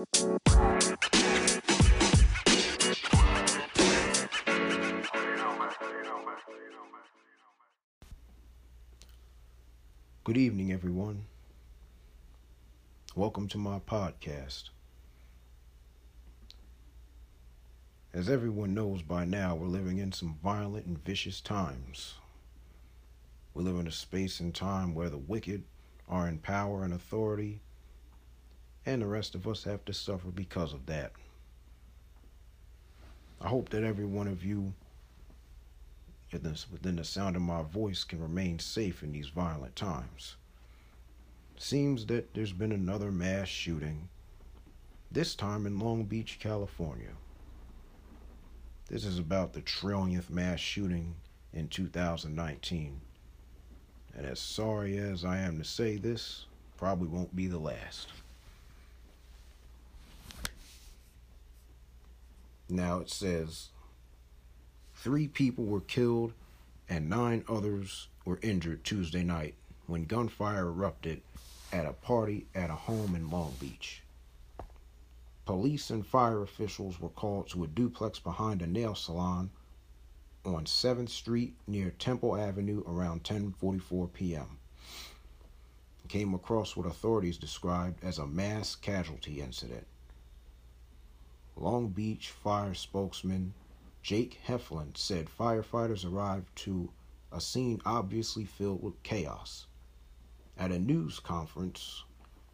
Good 0.00 0.08
evening, 10.38 10.72
everyone. 10.72 11.26
Welcome 13.14 13.46
to 13.48 13.58
my 13.58 13.80
podcast. 13.80 14.70
As 18.14 18.30
everyone 18.30 18.72
knows 18.72 19.02
by 19.02 19.26
now, 19.26 19.54
we're 19.54 19.66
living 19.66 19.98
in 19.98 20.12
some 20.12 20.38
violent 20.42 20.86
and 20.86 21.04
vicious 21.04 21.42
times. 21.42 22.14
We 23.52 23.62
live 23.64 23.76
in 23.76 23.86
a 23.86 23.92
space 23.92 24.40
and 24.40 24.54
time 24.54 24.94
where 24.94 25.10
the 25.10 25.18
wicked 25.18 25.64
are 26.08 26.26
in 26.26 26.38
power 26.38 26.84
and 26.84 26.94
authority, 26.94 27.60
and 28.86 29.02
the 29.02 29.06
rest 29.06 29.34
of 29.34 29.46
us 29.46 29.64
have 29.64 29.84
to 29.84 29.92
suffer 29.92 30.28
because 30.28 30.72
of 30.72 30.86
that. 30.86 31.12
I 33.40 33.48
hope 33.48 33.70
that 33.70 33.84
every 33.84 34.06
one 34.06 34.28
of 34.28 34.44
you 34.44 34.74
within 36.32 36.96
the 36.96 37.04
sound 37.04 37.34
of 37.34 37.42
my 37.42 37.62
voice 37.62 38.04
can 38.04 38.20
remain 38.20 38.58
safe 38.58 39.02
in 39.02 39.12
these 39.12 39.28
violent 39.28 39.74
times. 39.74 40.36
Seems 41.56 42.06
that 42.06 42.32
there's 42.34 42.52
been 42.52 42.72
another 42.72 43.10
mass 43.10 43.48
shooting, 43.48 44.08
this 45.10 45.34
time 45.34 45.66
in 45.66 45.78
Long 45.78 46.04
Beach, 46.04 46.38
California. 46.40 47.10
This 48.88 49.04
is 49.04 49.18
about 49.18 49.52
the 49.52 49.60
trillionth 49.60 50.30
mass 50.30 50.60
shooting 50.60 51.16
in 51.52 51.68
2019. 51.68 53.00
And 54.16 54.26
as 54.26 54.38
sorry 54.38 54.98
as 54.98 55.24
I 55.24 55.38
am 55.38 55.58
to 55.58 55.64
say 55.64 55.96
this, 55.96 56.46
probably 56.76 57.08
won't 57.08 57.34
be 57.34 57.46
the 57.48 57.58
last. 57.58 58.08
Now 62.70 62.98
it 62.98 63.10
says 63.10 63.68
Three 64.94 65.28
people 65.28 65.64
were 65.64 65.80
killed 65.80 66.32
and 66.88 67.08
nine 67.08 67.44
others 67.48 68.08
were 68.24 68.38
injured 68.42 68.84
Tuesday 68.84 69.22
night 69.22 69.54
when 69.86 70.04
gunfire 70.04 70.66
erupted 70.66 71.22
at 71.72 71.86
a 71.86 71.92
party 71.92 72.46
at 72.54 72.70
a 72.70 72.74
home 72.74 73.14
in 73.14 73.30
Long 73.30 73.54
Beach. 73.60 74.02
Police 75.46 75.90
and 75.90 76.06
fire 76.06 76.42
officials 76.42 77.00
were 77.00 77.08
called 77.08 77.48
to 77.50 77.64
a 77.64 77.66
duplex 77.66 78.18
behind 78.18 78.62
a 78.62 78.66
nail 78.66 78.94
salon 78.94 79.50
on 80.44 80.64
7th 80.64 81.08
Street 81.08 81.54
near 81.66 81.90
Temple 81.90 82.36
Avenue 82.36 82.82
around 82.86 83.24
10:44 83.24 84.12
p.m. 84.12 84.58
Came 86.08 86.34
across 86.34 86.76
what 86.76 86.86
authorities 86.86 87.38
described 87.38 88.04
as 88.04 88.18
a 88.18 88.26
mass 88.26 88.74
casualty 88.74 89.40
incident. 89.40 89.86
Long 91.60 91.88
Beach 91.90 92.30
fire 92.30 92.72
spokesman 92.72 93.52
Jake 94.02 94.40
Heflin 94.46 94.96
said 94.96 95.28
firefighters 95.28 96.10
arrived 96.10 96.56
to 96.56 96.90
a 97.30 97.38
scene 97.38 97.82
obviously 97.84 98.46
filled 98.46 98.82
with 98.82 99.02
chaos. 99.02 99.66
At 100.56 100.72
a 100.72 100.78
news 100.78 101.20
conference 101.20 102.04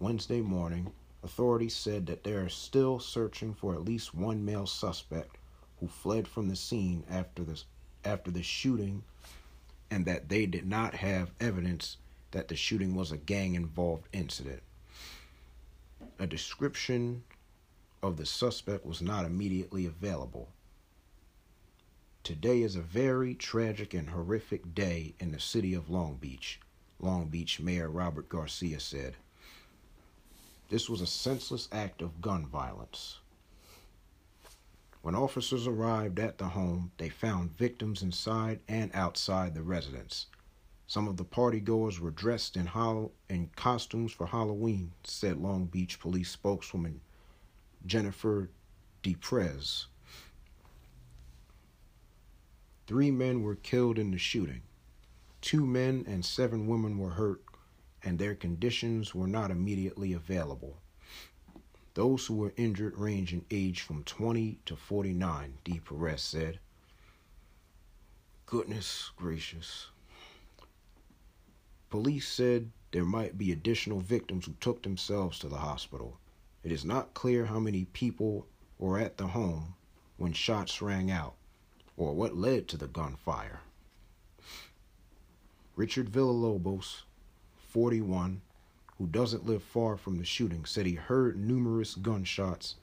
Wednesday 0.00 0.40
morning, 0.40 0.92
authorities 1.22 1.76
said 1.76 2.06
that 2.06 2.24
they 2.24 2.32
are 2.32 2.48
still 2.48 2.98
searching 2.98 3.54
for 3.54 3.72
at 3.72 3.84
least 3.84 4.16
one 4.16 4.44
male 4.44 4.66
suspect 4.66 5.38
who 5.78 5.86
fled 5.86 6.26
from 6.26 6.48
the 6.48 6.56
scene 6.56 7.04
after 7.08 7.44
the, 7.44 7.62
after 8.04 8.32
the 8.32 8.42
shooting 8.42 9.04
and 9.92 10.06
that 10.06 10.28
they 10.28 10.44
did 10.44 10.66
not 10.66 10.94
have 10.94 11.30
evidence 11.38 11.98
that 12.32 12.48
the 12.48 12.56
shooting 12.56 12.96
was 12.96 13.12
a 13.12 13.16
gang 13.16 13.54
involved 13.54 14.08
incident. 14.12 14.62
A 16.18 16.26
description 16.26 17.22
of 18.02 18.16
the 18.16 18.26
suspect 18.26 18.86
was 18.86 19.02
not 19.02 19.24
immediately 19.24 19.84
available. 19.84 20.48
Today 22.22 22.62
is 22.62 22.76
a 22.76 22.82
very 22.82 23.34
tragic 23.34 23.94
and 23.94 24.10
horrific 24.10 24.74
day 24.74 25.14
in 25.18 25.32
the 25.32 25.40
city 25.40 25.74
of 25.74 25.90
Long 25.90 26.16
Beach, 26.16 26.60
Long 27.00 27.28
Beach 27.28 27.58
Mayor 27.58 27.88
Robert 27.88 28.28
Garcia 28.28 28.78
said. 28.80 29.16
This 30.68 30.88
was 30.88 31.00
a 31.00 31.06
senseless 31.06 31.68
act 31.72 32.02
of 32.02 32.20
gun 32.20 32.46
violence. 32.46 33.18
When 35.00 35.14
officers 35.14 35.66
arrived 35.66 36.18
at 36.18 36.38
the 36.38 36.48
home, 36.48 36.92
they 36.98 37.08
found 37.08 37.56
victims 37.56 38.02
inside 38.02 38.60
and 38.68 38.90
outside 38.94 39.54
the 39.54 39.62
residence. 39.62 40.26
Some 40.86 41.08
of 41.08 41.16
the 41.16 41.24
partygoers 41.24 41.98
were 41.98 42.10
dressed 42.10 42.56
in, 42.56 42.68
in 43.28 43.50
costumes 43.56 44.12
for 44.12 44.26
Halloween, 44.26 44.92
said 45.04 45.38
Long 45.38 45.66
Beach 45.66 45.98
police 45.98 46.30
spokeswoman 46.30 47.00
Jennifer 47.86 48.50
DePrez. 49.02 49.86
Three 52.86 53.10
men 53.10 53.42
were 53.42 53.54
killed 53.54 53.98
in 53.98 54.10
the 54.10 54.18
shooting. 54.18 54.62
Two 55.40 55.66
men 55.66 56.04
and 56.06 56.24
seven 56.24 56.66
women 56.66 56.98
were 56.98 57.10
hurt, 57.10 57.42
and 58.02 58.18
their 58.18 58.34
conditions 58.34 59.14
were 59.14 59.26
not 59.26 59.50
immediately 59.50 60.12
available. 60.12 60.78
Those 61.94 62.26
who 62.26 62.34
were 62.34 62.54
injured 62.56 62.96
range 62.96 63.32
in 63.32 63.44
age 63.50 63.82
from 63.82 64.04
20 64.04 64.60
to 64.66 64.76
49, 64.76 65.58
De 65.64 65.80
Prez 65.80 66.22
said. 66.22 66.60
Goodness 68.46 69.10
gracious. 69.16 69.88
Police 71.90 72.28
said 72.28 72.70
there 72.92 73.04
might 73.04 73.36
be 73.36 73.52
additional 73.52 74.00
victims 74.00 74.46
who 74.46 74.54
took 74.60 74.82
themselves 74.82 75.38
to 75.40 75.48
the 75.48 75.58
hospital. 75.58 76.18
It 76.64 76.72
is 76.72 76.84
not 76.84 77.14
clear 77.14 77.46
how 77.46 77.60
many 77.60 77.84
people 77.86 78.46
were 78.78 78.98
at 78.98 79.16
the 79.16 79.28
home 79.28 79.74
when 80.16 80.32
shots 80.32 80.82
rang 80.82 81.10
out 81.10 81.34
or 81.96 82.14
what 82.14 82.36
led 82.36 82.68
to 82.68 82.76
the 82.76 82.88
gunfire. 82.88 83.60
Richard 85.76 86.10
Villalobos, 86.10 87.02
41, 87.56 88.40
who 88.96 89.06
doesn't 89.06 89.46
live 89.46 89.62
far 89.62 89.96
from 89.96 90.18
the 90.18 90.24
shooting, 90.24 90.64
said 90.64 90.86
he 90.86 90.94
heard 90.94 91.38
numerous 91.38 91.94
gunshots 91.94 92.74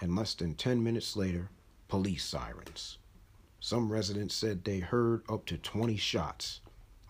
and 0.00 0.14
less 0.14 0.34
than 0.34 0.54
10 0.54 0.82
minutes 0.82 1.16
later, 1.16 1.50
police 1.88 2.24
sirens. 2.24 2.98
Some 3.58 3.90
residents 3.90 4.34
said 4.34 4.62
they 4.62 4.78
heard 4.78 5.22
up 5.28 5.46
to 5.46 5.58
20 5.58 5.96
shots. 5.96 6.60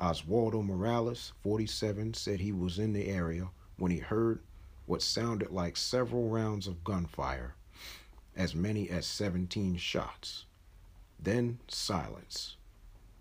Oswaldo 0.01 0.65
Morales, 0.65 1.33
47, 1.43 2.15
said 2.15 2.41
he 2.41 2.53
was 2.53 2.79
in 2.79 2.93
the 2.95 3.09
area 3.09 3.49
when 3.77 3.91
he 3.91 3.99
heard 3.99 4.41
what 4.87 5.03
sounded 5.03 5.51
like 5.51 5.77
several 5.77 6.29
rounds 6.29 6.67
of 6.67 6.85
gunfire, 6.85 7.55
as 8.37 8.55
many 8.55 8.89
as 8.89 9.07
17 9.07 9.77
shots. 9.77 10.45
Then 11.19 11.59
silence. 11.69 12.57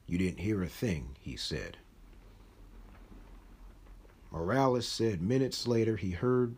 You 0.08 0.18
didn't 0.18 0.40
hear 0.40 0.62
a 0.62 0.68
thing, 0.68 1.16
he 1.20 1.36
said. 1.36 1.78
Morales 4.32 4.88
said 4.88 5.22
minutes 5.22 5.66
later 5.66 5.96
he 5.96 6.12
heard 6.12 6.56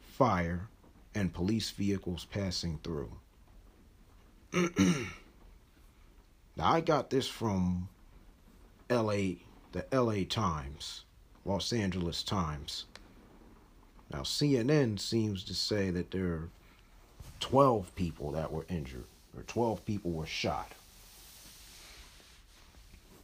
fire 0.00 0.68
and 1.14 1.32
police 1.32 1.70
vehicles 1.70 2.24
passing 2.24 2.80
through. 2.82 3.12
now, 4.52 5.04
I 6.56 6.80
got 6.80 7.10
this 7.10 7.28
from 7.28 7.88
LA, 8.88 9.36
the 9.72 9.84
LA 9.92 10.24
Times, 10.28 11.04
Los 11.44 11.72
Angeles 11.72 12.22
Times. 12.22 12.86
Now, 14.12 14.20
CNN 14.20 14.98
seems 14.98 15.44
to 15.44 15.54
say 15.54 15.90
that 15.90 16.10
there 16.10 16.26
are 16.26 16.48
12 17.40 17.94
people 17.94 18.32
that 18.32 18.50
were 18.50 18.64
injured, 18.68 19.04
or 19.36 19.42
12 19.42 19.84
people 19.84 20.10
were 20.10 20.26
shot. 20.26 20.72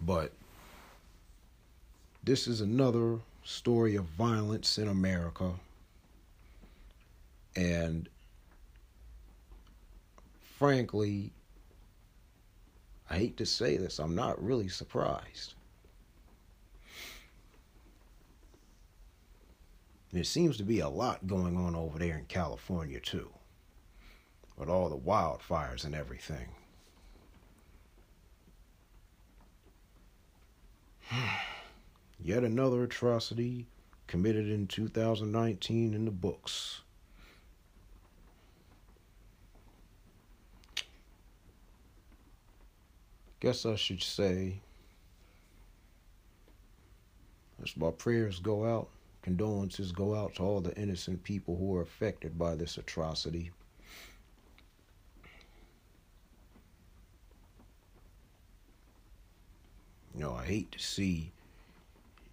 But 0.01 0.33
this 2.23 2.47
is 2.47 2.61
another 2.61 3.19
story 3.45 3.97
of 3.97 4.05
violence 4.05 4.79
in 4.79 4.89
America. 4.89 5.53
And 7.57 8.09
frankly, 10.59 11.31
I 13.11 13.19
hate 13.19 13.37
to 13.39 13.47
say 13.47 13.77
this, 13.77 13.99
I'm 13.99 14.15
not 14.15 14.43
really 14.43 14.69
surprised. 14.69 15.55
There 20.15 20.23
seems 20.23 20.57
to 20.59 20.63
be 20.63 20.79
a 20.79 20.89
lot 20.89 21.27
going 21.27 21.57
on 21.57 21.75
over 21.75 21.99
there 21.99 22.17
in 22.17 22.27
California, 22.27 23.01
too, 23.01 23.31
with 24.57 24.69
all 24.69 24.89
the 24.89 24.97
wildfires 24.97 25.85
and 25.85 25.93
everything. 25.93 26.51
Yet 32.23 32.45
another 32.45 32.85
atrocity 32.85 33.67
committed 34.07 34.49
in 34.49 34.69
2019 34.69 35.95
in 35.95 36.05
the 36.05 36.13
books. 36.13 36.83
Guess 43.41 43.67
I 43.67 43.75
should 43.75 44.01
say, 44.01 44.61
as 47.61 47.77
my 47.77 47.91
prayers 47.91 48.39
go 48.39 48.65
out 48.65 48.91
condolences 49.25 49.91
go 49.91 50.15
out 50.15 50.35
to 50.35 50.43
all 50.43 50.61
the 50.61 50.77
innocent 50.77 51.25
people 51.25 51.57
who 51.57 51.75
are 51.75 51.81
affected 51.81 52.39
by 52.39 52.55
this 52.55 52.77
atrocity. 52.77 53.51
You 60.15 60.21
know, 60.21 60.35
I 60.35 60.45
hate 60.45 60.71
to 60.73 60.79
see 60.79 61.33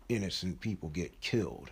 innocent 0.10 0.60
people 0.60 0.90
get 0.90 1.22
killed. 1.22 1.72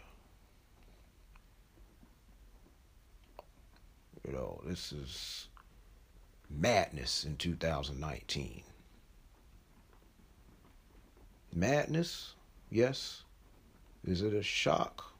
You 4.25 4.31
know, 4.31 4.61
this 4.65 4.93
is 4.93 5.49
madness 6.49 7.25
in 7.25 7.35
2019. 7.35 8.63
Madness, 11.53 12.35
yes. 12.71 13.23
Is 14.05 14.21
it 14.21 14.33
a 14.33 14.43
shock? 14.43 15.13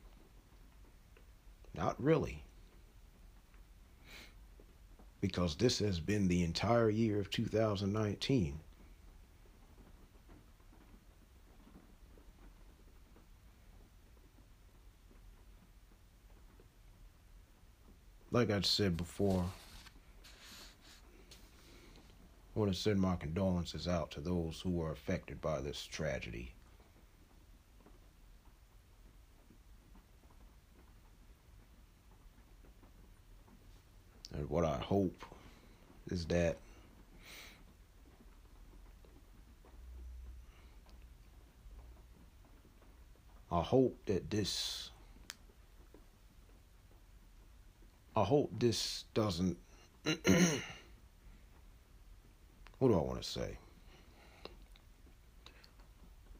Not 1.76 2.02
really. 2.02 2.44
Because 5.22 5.56
this 5.56 5.80
has 5.80 6.00
been 6.00 6.28
the 6.28 6.44
entire 6.44 6.90
year 6.90 7.20
of 7.20 7.30
2019. 7.30 8.60
like 18.31 18.52
I 18.52 18.62
said 18.62 18.96
before, 18.96 19.44
I 22.56 22.60
want 22.60 22.74
to 22.74 22.80
send 22.80 23.00
my 23.00 23.16
condolences 23.16 23.88
out 23.88 24.12
to 24.12 24.22
those 24.22 24.62
who 24.62 24.70
were 24.72 24.92
affected 24.92 25.42
by 25.42 25.62
this 25.62 25.86
tragedy. 25.86 26.54
What 34.50 34.66
I 34.66 34.78
hope 34.78 35.24
is 36.10 36.25
that 36.25 36.57
I 43.51 43.62
hope 43.62 43.96
that 44.07 44.30
this 44.30 44.90
I 48.19 48.24
hope 48.24 48.51
this 48.60 49.06
doesn't. 49.13 49.57
what 50.04 50.16
do 52.81 52.94
I 52.94 53.02
want 53.02 53.22
to 53.22 53.30
say? 53.30 53.57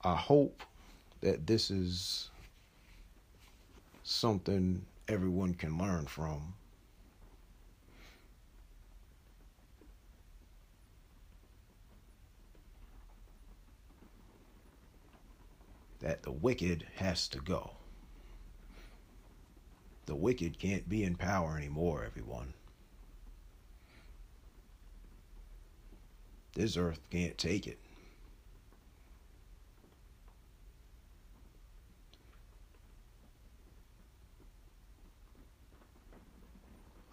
I 0.04 0.16
hope 0.16 0.62
that 1.22 1.48
this 1.48 1.72
is 1.72 2.32
something 4.04 4.86
everyone 5.08 5.54
can 5.54 5.78
learn 5.78 6.06
from. 6.06 6.54
That 16.00 16.24
the 16.24 16.32
wicked 16.32 16.86
has 16.96 17.28
to 17.30 17.40
go. 17.40 17.72
The 20.06 20.16
wicked 20.16 20.58
can't 20.58 20.88
be 20.88 21.04
in 21.04 21.16
power 21.16 21.58
anymore, 21.58 22.04
everyone. 22.06 22.54
This 26.56 26.78
earth 26.78 27.00
can't 27.12 27.38
take 27.38 27.68
it. 27.68 27.80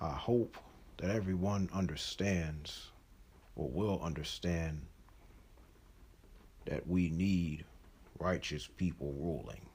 I 0.01 0.11
hope 0.11 0.57
that 0.99 1.11
everyone 1.11 1.69
understands 1.73 2.91
or 3.57 3.69
will 3.69 4.01
understand 4.03 4.83
that 6.65 6.87
we 6.87 7.11
need 7.11 7.65
righteous 8.21 8.67
people 8.67 9.13
ruling. 9.19 9.67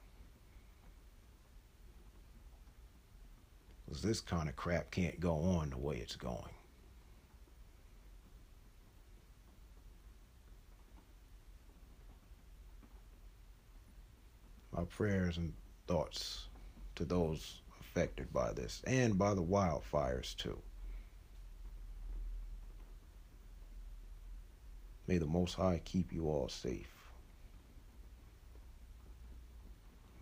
Because 3.84 4.02
this 4.02 4.20
kind 4.20 4.48
of 4.48 4.56
crap 4.56 4.90
can't 4.90 5.20
go 5.20 5.34
on 5.34 5.70
the 5.70 5.78
way 5.78 5.96
it's 5.96 6.16
going. 6.16 6.54
My 14.72 14.84
prayers 14.84 15.36
and 15.36 15.52
thoughts 15.86 16.48
to 16.94 17.04
those 17.04 17.60
affected 17.80 18.32
by 18.32 18.52
this 18.52 18.80
and 18.86 19.18
by 19.18 19.34
the 19.34 19.42
wildfires, 19.42 20.34
too. 20.34 20.58
May 25.06 25.18
the 25.18 25.26
Most 25.26 25.54
High 25.54 25.82
keep 25.84 26.10
you 26.10 26.28
all 26.28 26.48
safe. 26.48 27.01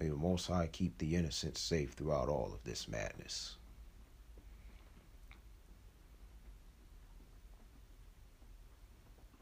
May 0.00 0.08
the 0.08 0.17
Most 0.17 0.47
High 0.47 0.67
keep 0.67 0.97
the 0.97 1.14
innocent 1.14 1.58
safe 1.58 1.93
throughout 1.93 2.31
all 2.31 2.52
of 2.55 2.64
this 2.64 2.88
madness. 2.88 3.58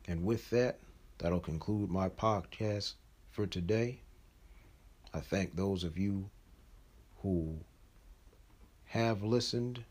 And 0.09 0.25
with 0.25 0.51
that, 0.51 0.81
that'll 1.19 1.39
conclude 1.39 1.91
my 1.91 2.09
podcast 2.09 2.95
for 3.31 3.47
today. 3.47 4.01
I 5.15 5.21
thank 5.21 5.55
those 5.55 5.85
of 5.85 5.97
you 5.97 6.29
who 7.23 7.59
have 8.87 9.23
listened 9.23 9.85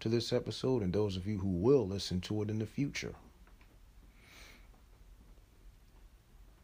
to 0.00 0.08
this 0.08 0.32
episode 0.32 0.82
and 0.82 0.92
those 0.92 1.16
of 1.16 1.24
you 1.24 1.38
who 1.38 1.50
will 1.50 1.86
listen 1.86 2.20
to 2.22 2.42
it 2.42 2.50
in 2.50 2.58
the 2.58 2.66
future. 2.66 3.14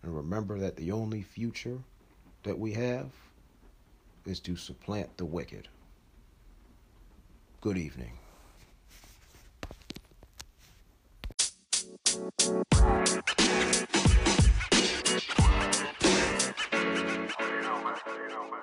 And 0.03 0.17
remember 0.17 0.59
that 0.59 0.75
the 0.75 0.91
only 0.91 1.23
future 1.23 1.79
that 2.43 2.59
we 2.59 2.73
have 2.73 3.11
is 4.27 4.41
to 4.41 4.57
supplant 4.57 5.17
the 5.17 5.25
wicked. 5.25 5.69
Good 7.61 7.77
evening. 7.77 8.13
you 18.17 18.29
know, 18.29 18.51
man. 18.51 18.60